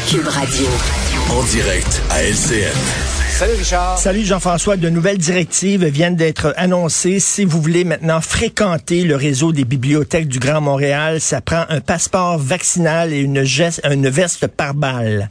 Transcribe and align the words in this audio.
Cube 0.00 0.28
Radio. 0.28 0.66
En 1.30 1.42
direct 1.44 2.02
à 2.10 2.22
LCN. 2.22 2.76
Salut 3.30 3.54
Richard. 3.54 3.98
Salut 3.98 4.24
Jean-François. 4.24 4.76
De 4.76 4.90
nouvelles 4.90 5.16
directives 5.16 5.84
viennent 5.86 6.16
d'être 6.16 6.52
annoncées. 6.58 7.18
Si 7.18 7.46
vous 7.46 7.62
voulez 7.62 7.84
maintenant 7.84 8.20
fréquenter 8.20 9.04
le 9.04 9.16
réseau 9.16 9.52
des 9.52 9.64
bibliothèques 9.64 10.28
du 10.28 10.38
Grand 10.38 10.60
Montréal, 10.60 11.20
ça 11.20 11.40
prend 11.40 11.64
un 11.70 11.80
passeport 11.80 12.38
vaccinal 12.38 13.12
et 13.14 13.20
une, 13.20 13.42
geste, 13.44 13.80
une 13.90 14.08
veste 14.08 14.46
par 14.48 14.74
balle. 14.74 15.30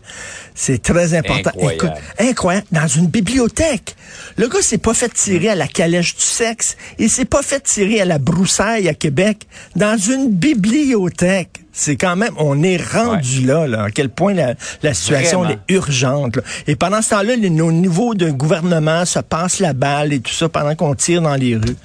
C'est 0.55 0.81
très 0.81 1.13
important. 1.13 1.51
Incroyable. 1.51 1.75
Écoute, 1.75 2.27
incroyable. 2.27 2.67
Dans 2.71 2.87
une 2.87 3.07
bibliothèque. 3.07 3.95
Le 4.37 4.47
gars 4.47 4.61
s'est 4.61 4.79
pas 4.79 4.95
fait 4.95 5.09
tirer 5.09 5.49
à 5.49 5.55
la 5.55 5.67
calèche 5.67 6.15
du 6.15 6.23
sexe. 6.23 6.75
Il 6.97 7.09
s'est 7.09 7.25
pas 7.25 7.43
fait 7.43 7.61
tirer 7.61 8.01
à 8.01 8.05
la 8.05 8.17
broussaille 8.17 8.89
à 8.89 8.95
Québec. 8.95 9.45
Dans 9.75 9.97
une 9.97 10.31
bibliothèque. 10.31 11.64
C'est 11.77 11.97
quand 11.97 12.15
même, 12.15 12.33
on 12.37 12.63
est 12.63 12.81
rendu 12.81 13.45
là, 13.45 13.67
là, 13.67 13.83
à 13.83 13.91
quel 13.91 14.07
point 14.07 14.33
la, 14.33 14.53
la 14.81 14.93
situation 14.93 15.47
est 15.49 15.59
urgente. 15.67 16.37
là. 16.37 16.41
Et 16.67 16.77
pendant 16.77 17.01
ce 17.01 17.09
temps-là, 17.09 17.35
nos 17.35 17.71
niveaux 17.71 18.15
de 18.15 18.31
gouvernement 18.31 19.03
se 19.03 19.19
passent 19.19 19.59
la 19.59 19.73
balle 19.73 20.13
et 20.13 20.21
tout 20.21 20.31
ça 20.31 20.47
pendant 20.47 20.73
qu'on 20.75 20.95
tire 20.95 21.21
dans 21.21 21.35
les 21.35 21.55
rues. 21.57 21.75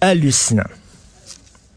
Hallucinant. 0.00 0.64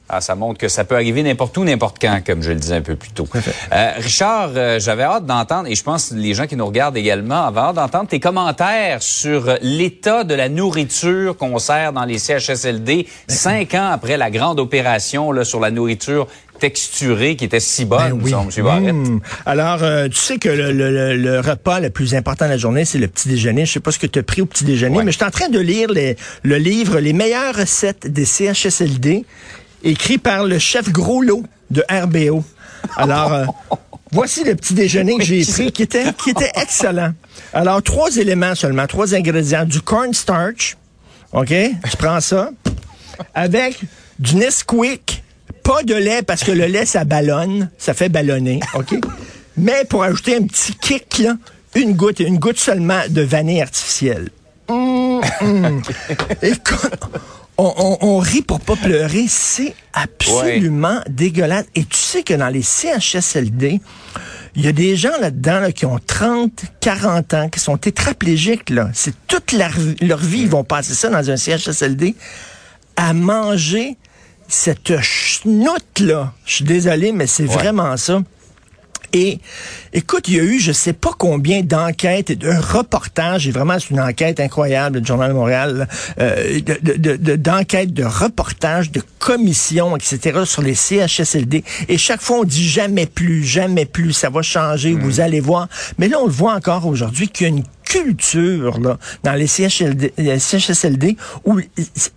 Ah, 0.10 0.22
ça 0.22 0.36
montre 0.36 0.58
que 0.58 0.70
ça 0.70 0.86
peut 0.86 0.96
arriver 0.96 1.22
n'importe 1.22 1.58
où, 1.58 1.66
n'importe 1.66 1.98
quand, 2.00 2.22
comme 2.26 2.42
je 2.42 2.52
le 2.52 2.56
disais 2.56 2.76
un 2.76 2.82
peu 2.82 2.96
plus 2.96 3.12
tôt. 3.12 3.28
Euh, 3.74 3.92
Richard, 3.98 4.52
euh, 4.56 4.80
j'avais 4.80 5.04
hâte 5.04 5.26
d'entendre, 5.26 5.68
et 5.68 5.76
je 5.76 5.84
pense 5.84 6.10
que 6.10 6.16
les 6.16 6.34
gens 6.34 6.48
qui 6.48 6.56
nous 6.56 6.66
regardent 6.66 6.96
également 6.96 7.46
avaient 7.46 7.60
hâte 7.60 7.76
d'entendre 7.76 8.08
tes 8.08 8.22
commentaires 8.22 9.04
sur 9.04 9.58
l'état 9.62 10.24
de 10.24 10.34
la 10.34 10.48
nourriture 10.48 11.36
qu'on 11.36 11.60
sert 11.60 11.92
dans 11.92 12.06
les 12.06 12.20
CHSLD 12.20 13.06
cinq 13.28 13.74
ans 13.74 13.90
après 13.92 14.16
la 14.16 14.32
grande 14.32 14.62
opération 14.62 15.34
là, 15.34 15.44
sur 15.44 15.60
la 15.60 15.72
nourriture 15.72 16.28
texturée 16.60 17.36
qui 17.36 17.46
était 17.46 17.60
si 17.60 17.86
bonne, 17.86 18.18
Ben 18.18 18.20
oui. 18.24 18.32
ça, 18.32 18.42
M. 18.60 18.64
Barrette. 18.66 18.94
Mmh. 18.96 19.20
Alors, 19.46 19.84
euh, 19.84 20.08
tu 20.10 20.16
sais 20.18 20.38
que 20.38 20.50
le, 20.50 20.72
le- 20.72 20.92
le- 20.92 21.16
le 21.16 21.40
repas 21.40 21.80
le 21.80 21.90
plus 21.90 22.16
important 22.16 22.46
de 22.46 22.52
la 22.52 22.58
journée, 22.58 22.86
c'est 22.86 22.98
le 22.98 23.08
petit 23.08 23.28
déjeuner. 23.30 23.66
Je 23.66 23.74
sais 23.74 23.80
pas 23.80 23.92
ce 23.92 24.00
que 24.00 24.08
tu 24.08 24.20
as 24.20 24.24
pris 24.24 24.42
au 24.42 24.46
petit 24.46 24.64
déjeuner, 24.66 24.98
Ouais. 24.98 25.04
mais 25.04 25.12
je 25.12 25.18
suis 25.18 25.26
en 25.26 25.32
train 25.32 25.50
de 25.50 25.60
lire 25.60 25.90
les- 25.92 26.16
le 26.44 26.58
livre 26.58 27.00
Les 27.00 27.14
meilleures 27.14 27.56
recettes 27.56 28.08
des 28.08 28.26
CHSLD, 28.26 29.26
écrit 29.84 30.18
par 30.18 30.44
le 30.46 30.60
chef 30.60 30.92
gros 30.92 31.22
lot 31.22 31.44
de 31.72 31.84
RBO. 31.90 32.44
Alors, 32.96 33.34
euh, 33.34 33.46
voici 34.12 34.44
le 34.44 34.56
petit 34.56 34.74
déjeuner 34.74 35.18
que 35.18 35.24
j'ai 35.24 35.44
pris, 35.46 35.72
qui 35.72 35.84
était, 35.84 36.06
qui 36.24 36.30
était 36.32 36.52
excellent. 36.56 37.14
Alors, 37.54 37.82
trois 37.84 38.16
éléments 38.18 38.56
seulement, 38.56 38.88
trois 38.88 39.14
ingrédients. 39.16 39.66
Du 39.66 39.82
cornstarch, 39.82 40.78
OK? 41.34 41.48
Tu 41.50 41.98
prends 41.98 42.20
ça. 42.22 42.50
Avec 43.34 43.80
du 44.20 44.36
Nesquik, 44.36 45.24
pas 45.68 45.84
de 45.84 45.96
lait 45.96 46.22
parce 46.22 46.44
que 46.44 46.52
le 46.52 46.66
lait, 46.66 46.86
ça 46.86 47.04
ballonne, 47.04 47.70
ça 47.78 47.94
fait 47.94 48.08
ballonner, 48.10 48.62
OK? 48.74 48.96
Mais 49.58 49.84
pour 49.90 50.04
ajouter 50.04 50.38
un 50.38 50.44
petit 50.44 50.74
kick, 50.74 51.18
là, 51.20 51.36
une 51.76 51.94
goutte, 51.94 52.20
une 52.22 52.38
goutte 52.40 52.58
seulement 52.60 53.02
de 53.10 53.22
vanille 53.22 53.62
artificielle. 53.62 54.30
Hum, 54.70 55.22
hum. 55.42 55.82
Écoute, 56.42 57.00
on, 57.58 57.74
on- 57.78 57.98
on 58.02 58.18
rit 58.20 58.44
pour 58.44 58.60
pas 58.62 58.76
pleurer, 58.76 59.26
c'est 59.28 59.74
absolument 59.94 61.02
dégueulasse. 61.10 61.66
Et 61.76 61.84
tu 61.84 61.98
sais 61.98 62.24
que 62.24 62.34
dans 62.34 62.50
les 62.50 62.62
CHSLD, 62.62 63.82
il 64.56 64.66
y 64.66 64.68
a 64.68 64.72
des 64.72 64.96
gens 64.96 65.18
là-dedans 65.20 65.60
là, 65.60 65.72
qui 65.72 65.86
ont 65.86 66.00
30, 66.06 66.52
40 66.80 67.34
ans, 67.34 67.50
qui 67.50 67.60
sont 67.60 67.78
tétraplégiques. 67.78 68.70
Là. 68.70 68.90
C'est 68.94 69.14
toute 69.28 69.52
leur, 69.52 69.72
leur 70.02 70.20
vie, 70.20 70.42
ils 70.42 70.50
vont 70.50 70.64
passer 70.64 70.94
ça 70.94 71.10
dans 71.10 71.30
un 71.30 71.36
CHSLD, 71.38 72.16
à 72.96 73.14
manger 73.14 73.98
cette 74.48 75.02
chenoute-là. 75.02 76.34
Je 76.46 76.54
suis 76.56 76.66
désolé, 76.66 77.12
mais 77.12 77.28
c'est 77.28 77.46
vraiment 77.46 77.96
ça. 77.98 78.22
Et 79.14 79.40
écoute, 79.94 80.28
il 80.28 80.36
y 80.36 80.40
a 80.40 80.44
eu 80.44 80.60
je 80.60 80.74
sais 80.74 80.92
pas 80.92 81.12
combien 81.18 81.62
d'enquêtes 81.62 82.30
et 82.30 82.36
de 82.36 82.50
reportages, 82.50 83.48
et 83.48 83.52
vraiment 83.52 83.80
c'est 83.80 83.92
une 83.92 84.02
enquête 84.02 84.42
incroyable 84.42 85.00
du 85.00 85.08
Journal 85.08 85.30
de 85.30 85.34
Montréal, 85.36 85.88
euh, 86.20 86.60
de- 86.60 86.78
de- 86.82 86.98
de- 86.98 87.16
de- 87.16 87.36
d'enquêtes, 87.38 87.94
de, 87.94 88.04
reportages, 88.04 88.92
de 88.92 89.02
commissions, 89.18 89.96
etc. 89.96 90.42
sur 90.44 90.62
les 90.62 90.76
CHSLD. 90.76 91.64
Et 91.88 91.98
chaque 91.98 92.22
fois 92.22 92.40
on 92.40 92.44
dit 92.44 92.68
jamais 92.68 93.06
plus, 93.06 93.46
jamais 93.46 93.86
plus, 93.86 94.12
ça 94.12 94.30
va 94.30 94.42
changer, 94.42 94.92
vous 94.94 95.22
allez 95.22 95.40
voir. 95.40 95.70
Mais 95.98 96.10
là 96.10 96.18
on 96.22 96.26
le 96.26 96.32
voit 96.34 96.54
encore 96.54 96.86
aujourd'hui 96.86 97.30
qu'il 97.30 97.48
y 97.48 97.50
a 97.50 97.54
une 97.54 97.64
culture 97.88 98.80
là, 98.80 98.98
dans 99.24 99.34
les 99.34 99.48
CHLD, 99.48 100.14
les 100.18 100.40
CHSLD 100.40 101.18
où 101.46 101.60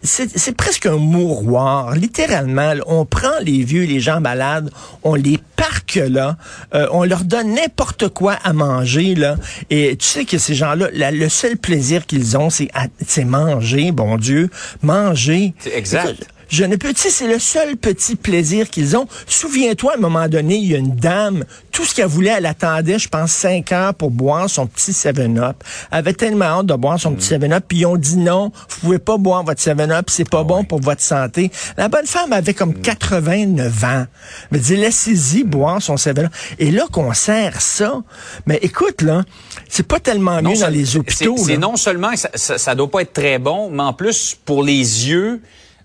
c'est 0.03 0.31
c'est 0.39 0.57
presque 0.57 0.87
un 0.87 0.97
mouroir. 0.97 1.95
Littéralement, 1.95 2.75
là, 2.75 2.83
on 2.87 3.05
prend 3.05 3.39
les 3.43 3.63
vieux, 3.63 3.85
les 3.85 4.01
gens 4.01 4.21
malades, 4.21 4.71
on 5.03 5.15
les 5.15 5.39
parque 5.57 6.01
là, 6.03 6.37
euh, 6.75 6.87
on 6.93 7.05
leur 7.05 7.25
donne 7.25 7.55
n'importe 7.55 8.09
quoi 8.09 8.35
à 8.43 8.53
manger 8.53 9.15
là. 9.15 9.37
Et 9.71 9.97
tu 9.97 10.07
sais 10.07 10.25
que 10.25 10.39
ces 10.39 10.55
gens-là, 10.55 10.89
le 10.93 11.29
seul 11.29 11.57
plaisir 11.57 12.07
qu'ils 12.07 12.37
ont, 12.37 12.49
c'est 12.51 13.25
manger, 13.25 13.93
bon 13.93 14.17
Dieu, 14.17 14.51
manger. 14.83 15.55
C'est 15.59 15.77
exact. 15.77 16.09
Écoute, 16.09 16.27
je 16.51 16.65
ne 16.65 16.77
peux, 16.77 16.93
tu 16.93 17.03
sais, 17.03 17.11
c'est 17.11 17.29
le 17.29 17.39
seul 17.39 17.77
petit 17.77 18.17
plaisir 18.17 18.69
qu'ils 18.69 18.97
ont. 18.97 19.07
Souviens-toi, 19.27 19.93
à 19.93 19.97
un 19.97 20.01
moment 20.01 20.29
donné, 20.29 20.57
il 20.57 20.71
y 20.71 20.75
a 20.75 20.79
une 20.79 20.97
dame, 20.97 21.45
tout 21.71 21.85
ce 21.85 21.95
qu'elle 21.95 22.07
voulait, 22.07 22.35
elle 22.37 22.47
attendait, 22.47 22.99
je 22.99 23.09
pense, 23.09 23.31
cinq 23.31 23.71
heures 23.71 23.95
pour 23.95 24.11
boire 24.11 24.51
son 24.51 24.67
petit 24.67 24.91
7-Up. 24.91 25.57
Elle 25.93 25.99
avait 25.99 26.13
tellement 26.13 26.47
hâte 26.47 26.67
de 26.67 26.75
boire 26.75 26.99
son 26.99 27.15
petit 27.15 27.35
7-Up, 27.35 27.65
puis 27.69 27.79
ils 27.79 27.87
ont 27.87 27.97
dit 27.97 28.19
non, 28.19 28.51
vous 28.69 28.81
pouvez 28.81 28.99
pas 28.99 29.17
boire 29.17 29.45
votre 29.45 29.63
7-Up, 29.63 30.11
c'est 30.11 30.29
pas 30.29 30.43
bon 30.43 30.65
pour 30.65 30.81
votre 30.81 31.03
santé. 31.03 31.53
La 31.77 31.89
bonne 31.89 32.07
femme 32.07 32.33
avait 32.33 32.55
comme 32.55 32.75
89 32.75 33.85
ans. 33.85 34.07
Elle 34.51 34.59
me 34.59 34.63
dit, 34.63 34.77
laissez-y 34.77 35.45
boire 35.45 35.81
son 35.81 35.95
7-Up. 35.95 36.33
Et 36.59 36.73
là, 36.73 36.87
qu'on 36.91 37.15
sert 37.15 37.61
ça, 37.61 38.03
mais 38.47 38.59
écoute, 38.63 39.03
là, 39.03 39.23
c'est 39.69 39.87
pas 39.87 40.01
tellement 40.01 40.43
mieux 40.43 40.59
dans 40.59 40.69
les 40.69 40.97
hôpitaux. 40.97 41.37
C'est 41.39 41.59
non 41.59 41.77
seulement 41.77 42.17
ça, 42.17 42.31
ça, 42.35 42.59
ça 42.59 42.75
doit 42.75 42.91
pas 42.91 43.03
être 43.03 43.13
très 43.13 43.39
bon, 43.39 43.71
mais 43.71 43.85
en 43.85 43.93
plus 43.93 44.37
pour 44.45 44.65
les 44.65 45.09
yeux. 45.09 45.41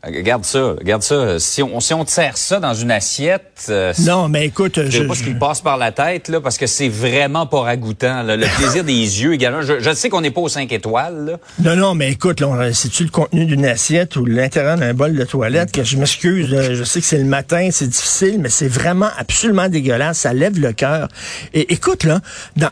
Regarde 0.06 0.46
ça, 0.46 0.74
regarde 0.78 1.02
ça. 1.02 1.40
Si 1.40 1.64
on, 1.64 1.80
si 1.80 1.94
on 1.94 2.06
te 2.06 2.12
sert 2.12 2.38
ça 2.38 2.60
dans 2.60 2.74
une 2.74 2.92
assiette, 2.92 3.66
euh, 3.70 3.92
Non, 4.06 4.28
mais 4.30 4.46
écoute, 4.46 4.80
je 4.84 4.90
je, 4.92 4.98
sais 5.00 5.08
pas 5.08 5.16
ce 5.16 5.24
qui 5.24 5.34
passe 5.34 5.62
par 5.62 5.78
la 5.78 5.92
tête 5.92 6.30
là, 6.30 6.40
parce 6.42 6.58
que 6.58 6.68
c'est 6.68 6.90
vraiment 6.90 7.48
pas 7.48 7.62
ragoûtant. 7.62 8.22
là. 8.24 8.36
Le 8.38 8.46
plaisir 8.58 8.84
des 8.84 8.94
yeux 8.94 9.34
également. 9.34 9.62
Je, 9.62 9.80
je 9.80 9.94
sais 9.94 10.10
qu'on 10.10 10.22
n'est 10.22 10.32
pas 10.32 10.42
aux 10.42 10.50
5 10.50 10.72
étoiles. 10.72 11.26
Là. 11.26 11.40
Non, 11.64 11.76
non, 11.76 11.96
mais 11.96 12.12
écoute, 12.12 12.40
là, 12.40 12.48
on- 12.50 12.74
c'est-tu 12.74 13.04
le 13.04 13.10
contenu 13.10 13.46
d'une 13.46 13.66
assiette 13.66 14.16
ou 14.16 14.26
l'intérieur 14.26 14.78
d'un 14.78 14.94
bol 14.94 15.16
de 15.16 15.24
toilette? 15.24 15.72
Que 15.72 15.84
je 15.84 15.98
m'excuse, 15.98 16.48
je 16.74 16.84
sais 16.84 17.00
que 17.02 17.06
c'est 17.08 17.18
le 17.18 17.26
matin, 17.26 17.70
c'est 17.72 17.88
difficile, 17.88 18.38
mais 18.40 18.50
c'est 18.50 18.68
vraiment 18.68 19.10
absolument 19.18 19.70
dégueulasse. 19.70 20.20
Ça 20.20 20.34
lève 20.34 20.60
le 20.60 20.72
cœur. 20.74 21.08
Et 21.54 21.74
écoute, 21.74 22.04
là, 22.04 22.20
dans, 22.56 22.70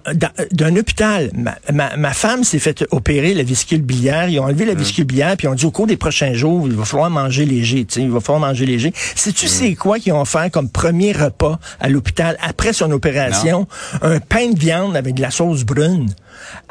d'un 0.51 0.75
hôpital, 0.75 1.31
ma, 1.35 1.55
ma, 1.71 1.95
ma 1.97 2.13
femme 2.13 2.43
s'est 2.43 2.59
fait 2.59 2.85
opérer 2.91 3.33
la 3.33 3.43
vésicule 3.43 3.81
biliaire. 3.81 4.29
Ils 4.29 4.39
ont 4.39 4.43
enlevé 4.45 4.65
la 4.65 4.75
vésicule 4.75 5.05
biliaire, 5.05 5.35
puis 5.37 5.47
ont 5.47 5.55
dit 5.55 5.65
au 5.65 5.71
cours 5.71 5.87
des 5.87 5.97
prochains 5.97 6.33
jours, 6.33 6.67
il 6.67 6.75
va 6.75 6.85
falloir 6.85 7.09
manger 7.23 7.45
léger, 7.45 7.85
il 7.97 8.11
va 8.11 8.19
falloir 8.19 8.39
manger 8.49 8.65
léger. 8.65 8.93
Sais-tu 9.15 9.47
c'est 9.47 9.73
quoi 9.75 9.99
qu'ils 9.99 10.13
ont 10.13 10.25
fait 10.25 10.51
comme 10.51 10.69
premier 10.69 11.11
repas 11.11 11.59
à 11.79 11.89
l'hôpital 11.89 12.37
après 12.41 12.73
son 12.73 12.91
opération? 12.91 13.67
Un 14.01 14.19
pain 14.19 14.49
de 14.51 14.59
viande 14.59 14.95
avec 14.95 15.15
de 15.15 15.21
la 15.21 15.31
sauce 15.31 15.63
brune. 15.63 16.09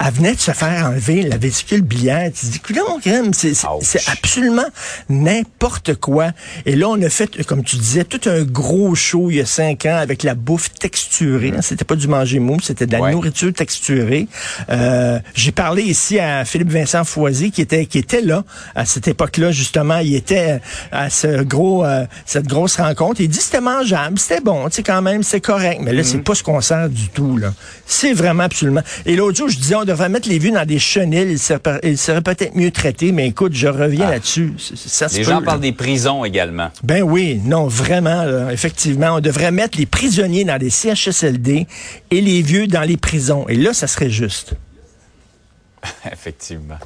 Elle 0.04 0.12
venait 0.12 0.34
de 0.34 0.40
se 0.40 0.50
faire 0.50 0.87
enlever 0.87 1.22
la 1.22 1.37
vésicule 1.37 1.82
biliaire. 1.82 2.31
Tu 2.34 2.46
te 2.58 2.72
dis, 3.32 3.54
c'est 3.82 4.08
absolument 4.10 4.66
n'importe 5.08 5.94
quoi. 5.94 6.32
Et 6.66 6.75
là, 6.75 6.88
on 6.88 7.00
a 7.02 7.08
fait, 7.08 7.43
comme 7.44 7.62
tu 7.62 7.76
disais, 7.76 8.05
tout 8.05 8.28
un 8.28 8.43
gros 8.43 8.94
show 8.94 9.31
il 9.31 9.37
y 9.37 9.40
a 9.40 9.46
cinq 9.46 9.87
ans 9.87 9.96
avec 9.96 10.22
la 10.25 10.34
bouffe 10.34 10.72
texturée. 10.75 11.52
hein. 11.56 11.62
C'était 11.62 11.84
pas 11.84 11.94
du 11.96 12.08
manger 12.08 12.38
mou, 12.40 12.58
c'était 12.60 12.87
de 12.87 12.93
la 12.93 13.00
Ouais. 13.02 13.12
nourriture 13.12 13.52
texturée. 13.52 14.26
Euh, 14.70 15.19
J'ai 15.34 15.52
parlé 15.52 15.82
ici 15.82 16.19
à 16.19 16.44
Philippe 16.44 16.70
Vincent 16.70 17.05
Foisy 17.05 17.50
qui 17.50 17.62
était 17.62 17.87
qui 17.87 17.98
était 17.98 18.20
là 18.20 18.44
à 18.75 18.84
cette 18.84 19.08
époque-là 19.08 19.50
justement. 19.52 19.98
Il 19.98 20.14
était 20.14 20.41
euh, 20.50 20.58
à 20.90 21.10
ce 21.10 21.42
gros, 21.42 21.84
euh, 21.84 22.04
cette 22.26 22.46
grosse 22.46 22.76
rencontre. 22.76 23.20
Il 23.20 23.28
dit 23.28 23.38
c'était 23.40 23.60
mangeable, 23.60 24.18
c'était 24.18 24.40
bon, 24.40 24.68
tu 24.68 24.76
sais, 24.76 24.82
quand 24.82 25.02
même, 25.02 25.22
c'est 25.22 25.40
correct. 25.40 25.80
Mais 25.82 25.92
là, 25.92 26.02
c'est 26.04 26.18
Mhm. 26.18 26.22
pas 26.24 26.34
ce 26.34 26.42
qu'on 26.42 26.60
sert 26.60 26.88
du 26.88 27.08
tout, 27.08 27.36
là. 27.36 27.52
C'est 27.86 28.12
vraiment 28.12 28.44
absolument. 28.44 28.82
Et 29.06 29.16
l'autre 29.16 29.36
jour, 29.38 29.48
je 29.48 29.58
disais, 29.58 29.74
on 29.74 29.84
devrait 29.84 30.08
mettre 30.08 30.28
les 30.28 30.38
vues 30.38 30.50
dans 30.50 30.64
des 30.66 30.78
chenilles. 30.78 31.32
Il 31.32 31.38
serait, 31.38 31.60
il 31.82 31.98
serait 31.98 32.22
peut-être 32.22 32.54
mieux 32.56 32.70
traité, 32.70 33.12
mais 33.12 33.28
écoute, 33.28 33.52
je 33.54 33.68
reviens 33.68 34.10
là-dessus. 34.10 34.54
C- 34.58 34.74
Ça 34.76 35.08
se 35.08 35.16
Les 35.18 35.24
peut, 35.24 35.30
gens 35.30 35.40
là. 35.40 35.46
parlent 35.46 35.60
des 35.60 35.72
prisons 35.72 36.24
également. 36.24 36.70
Ben 36.82 37.02
oui, 37.02 37.40
non, 37.44 37.66
vraiment, 37.66 38.24
là, 38.24 38.52
effectivement, 38.52 39.16
on 39.16 39.20
devrait 39.20 39.50
mettre 39.52 39.78
les 39.78 39.86
prisonniers 39.86 40.44
dans 40.44 40.60
les 40.60 40.70
CHSLD 40.70 41.66
et 42.10 42.20
les 42.20 42.42
vieux 42.42 42.66
dans 42.66 42.82
les 42.82 42.96
prisons. 42.96 43.46
Et 43.48 43.56
là, 43.56 43.72
ça 43.72 43.86
serait 43.86 44.10
juste. 44.10 44.54
Effectivement. 46.12 46.79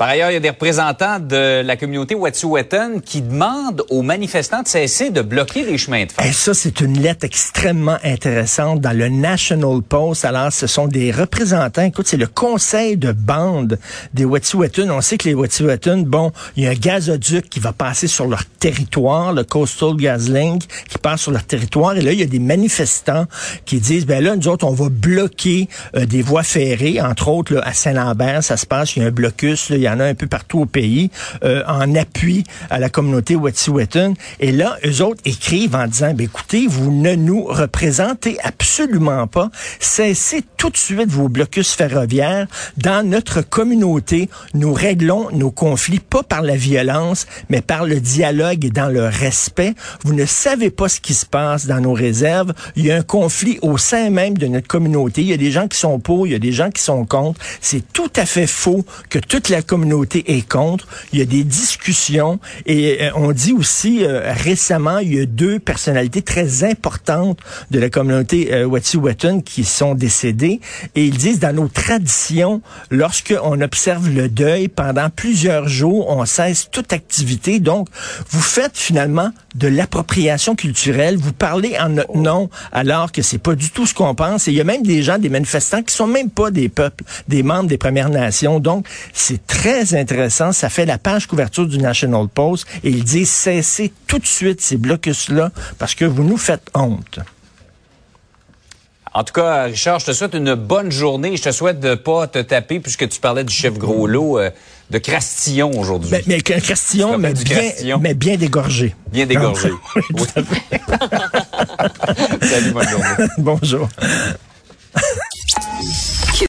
Par 0.00 0.08
ailleurs, 0.08 0.30
il 0.30 0.32
y 0.32 0.36
a 0.38 0.40
des 0.40 0.48
représentants 0.48 1.20
de 1.20 1.60
la 1.60 1.76
communauté 1.76 2.14
Wet'suwet'en 2.14 3.00
qui 3.04 3.20
demandent 3.20 3.84
aux 3.90 4.00
manifestants 4.00 4.62
de 4.62 4.66
cesser 4.66 5.10
de 5.10 5.20
bloquer 5.20 5.62
les 5.62 5.76
chemins 5.76 6.06
de 6.06 6.10
fer. 6.10 6.24
Et 6.24 6.32
ça, 6.32 6.54
c'est 6.54 6.80
une 6.80 6.98
lettre 6.98 7.26
extrêmement 7.26 7.98
intéressante 8.02 8.80
dans 8.80 8.96
le 8.96 9.10
National 9.10 9.82
Post. 9.82 10.24
Alors, 10.24 10.54
ce 10.54 10.66
sont 10.66 10.88
des 10.88 11.12
représentants. 11.12 11.82
Écoute, 11.82 12.06
c'est 12.08 12.16
le 12.16 12.26
conseil 12.26 12.96
de 12.96 13.12
bande 13.12 13.78
des 14.14 14.24
Wet'suwet'en. 14.24 14.88
On 14.88 15.02
sait 15.02 15.18
que 15.18 15.28
les 15.28 15.34
Wet'suwet'en, 15.34 15.98
bon, 15.98 16.32
il 16.56 16.64
y 16.64 16.66
a 16.66 16.70
un 16.70 16.74
gazoduc 16.74 17.50
qui 17.50 17.60
va 17.60 17.74
passer 17.74 18.06
sur 18.06 18.26
leur 18.26 18.46
territoire, 18.46 19.34
le 19.34 19.44
Coastal 19.44 19.96
Gas 19.96 20.28
Link, 20.30 20.62
qui 20.88 20.96
passe 20.96 21.20
sur 21.20 21.32
leur 21.32 21.44
territoire. 21.44 21.94
Et 21.98 22.00
là, 22.00 22.12
il 22.12 22.20
y 22.20 22.22
a 22.22 22.26
des 22.26 22.38
manifestants 22.38 23.26
qui 23.66 23.80
disent, 23.80 24.06
ben 24.06 24.24
là, 24.24 24.34
nous 24.34 24.48
autres, 24.48 24.66
on 24.66 24.72
va 24.72 24.88
bloquer 24.88 25.68
euh, 25.94 26.06
des 26.06 26.22
voies 26.22 26.42
ferrées, 26.42 27.02
entre 27.02 27.28
autres 27.28 27.52
là, 27.52 27.60
à 27.66 27.74
Saint-Lambert, 27.74 28.39
ça 28.42 28.56
se 28.56 28.66
passe, 28.66 28.96
il 28.96 29.02
y 29.02 29.04
a 29.04 29.08
un 29.08 29.10
blocus, 29.10 29.68
il 29.70 29.78
y 29.78 29.88
en 29.88 30.00
a 30.00 30.04
un 30.04 30.14
peu 30.14 30.26
partout 30.26 30.60
au 30.60 30.66
pays, 30.66 31.10
euh, 31.44 31.62
en 31.66 31.94
appui 31.94 32.44
à 32.70 32.78
la 32.78 32.88
communauté 32.88 33.36
Wet'suwet'en. 33.36 34.14
Et 34.40 34.52
là, 34.52 34.76
eux 34.86 35.02
autres 35.02 35.20
écrivent 35.24 35.74
en 35.74 35.86
disant, 35.86 36.12
ben 36.14 36.24
écoutez, 36.24 36.66
vous 36.68 36.92
ne 36.92 37.14
nous 37.14 37.44
représentez 37.44 38.38
absolument 38.42 39.26
pas. 39.26 39.50
Cessez 39.78 40.42
tout 40.56 40.70
de 40.70 40.76
suite 40.76 41.10
vos 41.10 41.28
blocus 41.28 41.72
ferroviaires. 41.72 42.46
Dans 42.76 43.06
notre 43.06 43.40
communauté, 43.40 44.28
nous 44.54 44.72
réglons 44.72 45.28
nos 45.32 45.50
conflits 45.50 46.00
pas 46.00 46.22
par 46.22 46.42
la 46.42 46.56
violence, 46.56 47.26
mais 47.48 47.62
par 47.62 47.84
le 47.84 48.00
dialogue 48.00 48.64
et 48.64 48.70
dans 48.70 48.88
le 48.88 49.04
respect. 49.04 49.74
Vous 50.04 50.14
ne 50.14 50.26
savez 50.26 50.70
pas 50.70 50.88
ce 50.88 51.00
qui 51.00 51.14
se 51.14 51.26
passe 51.26 51.66
dans 51.66 51.80
nos 51.80 51.92
réserves. 51.92 52.52
Il 52.76 52.86
y 52.86 52.92
a 52.92 52.96
un 52.96 53.02
conflit 53.02 53.58
au 53.62 53.78
sein 53.78 54.10
même 54.10 54.36
de 54.36 54.46
notre 54.46 54.68
communauté. 54.68 55.22
Il 55.22 55.28
y 55.28 55.32
a 55.32 55.36
des 55.36 55.50
gens 55.50 55.68
qui 55.68 55.78
sont 55.78 55.98
pour, 55.98 56.26
il 56.26 56.32
y 56.32 56.36
a 56.36 56.38
des 56.38 56.52
gens 56.52 56.70
qui 56.70 56.82
sont 56.82 57.04
contre. 57.04 57.40
C'est 57.60 57.92
tout 57.92 58.10
à 58.16 58.26
faux 58.46 58.84
que 59.08 59.18
toute 59.18 59.48
la 59.48 59.62
communauté 59.62 60.36
est 60.36 60.46
contre. 60.46 60.86
Il 61.12 61.18
y 61.18 61.22
a 61.22 61.26
des 61.26 61.44
discussions 61.44 62.38
et 62.66 63.02
euh, 63.02 63.10
on 63.14 63.32
dit 63.32 63.52
aussi 63.52 64.04
euh, 64.04 64.32
récemment, 64.32 64.98
il 64.98 65.14
y 65.14 65.20
a 65.20 65.26
deux 65.26 65.58
personnalités 65.58 66.22
très 66.22 66.64
importantes 66.64 67.38
de 67.70 67.78
la 67.78 67.90
communauté 67.90 68.52
euh, 68.52 68.64
Wet'suwet'en 68.64 69.40
qui 69.40 69.64
sont 69.64 69.94
décédées 69.94 70.60
et 70.94 71.04
ils 71.04 71.16
disent 71.16 71.40
dans 71.40 71.54
nos 71.54 71.68
traditions, 71.68 72.62
lorsqu'on 72.90 73.60
observe 73.60 74.08
le 74.08 74.28
deuil 74.28 74.68
pendant 74.68 75.10
plusieurs 75.10 75.68
jours, 75.68 76.08
on 76.08 76.24
cesse 76.24 76.68
toute 76.70 76.92
activité. 76.92 77.60
Donc, 77.60 77.88
vous 78.30 78.40
faites 78.40 78.76
finalement 78.76 79.30
de 79.54 79.68
l'appropriation 79.68 80.54
culturelle. 80.54 81.16
Vous 81.16 81.32
parlez 81.32 81.76
en 81.78 81.90
notre 81.90 82.16
nom 82.16 82.50
alors 82.72 83.12
que 83.12 83.22
c'est 83.22 83.38
pas 83.38 83.54
du 83.54 83.70
tout 83.70 83.86
ce 83.86 83.94
qu'on 83.94 84.14
pense. 84.14 84.48
Et 84.48 84.52
il 84.52 84.56
y 84.56 84.60
a 84.60 84.64
même 84.64 84.82
des 84.82 85.02
gens, 85.02 85.18
des 85.18 85.28
manifestants 85.28 85.82
qui 85.82 85.94
sont 85.94 86.06
même 86.06 86.30
pas 86.30 86.50
des 86.50 86.68
peuples, 86.68 87.04
des 87.28 87.42
membres 87.42 87.68
des 87.68 87.78
Premières 87.78 88.08
Nations. 88.08 88.19
Donc, 88.60 88.86
c'est 89.12 89.46
très 89.46 89.94
intéressant. 89.94 90.52
Ça 90.52 90.68
fait 90.68 90.86
la 90.86 90.98
page 90.98 91.26
couverture 91.26 91.66
du 91.66 91.78
National 91.78 92.28
Post 92.28 92.66
et 92.84 92.90
ils 92.90 93.04
disent 93.04 93.30
cessez 93.30 93.92
tout 94.06 94.18
de 94.18 94.26
suite 94.26 94.60
ces 94.60 94.76
blocus-là 94.76 95.50
parce 95.78 95.94
que 95.94 96.04
vous 96.04 96.24
nous 96.24 96.36
faites 96.36 96.68
honte. 96.74 97.20
En 99.12 99.24
tout 99.24 99.32
cas, 99.32 99.64
Richard, 99.64 99.98
je 99.98 100.06
te 100.06 100.12
souhaite 100.12 100.34
une 100.34 100.54
bonne 100.54 100.92
journée. 100.92 101.36
Je 101.36 101.42
te 101.42 101.50
souhaite 101.50 101.80
de 101.80 101.96
pas 101.96 102.28
te 102.28 102.38
taper, 102.38 102.78
puisque 102.78 103.08
tu 103.08 103.18
parlais 103.18 103.42
du 103.42 103.52
chef 103.52 103.76
gros 103.76 104.06
lot, 104.06 104.38
euh, 104.38 104.50
de 104.90 104.98
Crastillon 104.98 105.72
aujourd'hui. 105.78 106.10
Mais, 106.12 106.22
mais 106.28 106.40
Crastillon, 106.40 107.18
mais 107.18 107.32
bien, 107.32 107.56
Crastillon. 107.56 107.98
mais 107.98 108.14
bien 108.14 108.36
dégorgé. 108.36 108.94
Bien 109.12 109.26
dégorgé. 109.26 109.70
Oui. 109.96 110.02
Salut, 112.42 112.70
bonne 112.72 112.88
journée. 112.88 113.06
Bonjour. 113.38 113.88